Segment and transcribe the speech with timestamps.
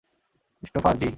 [0.57, 1.09] Christopher- জ্বী।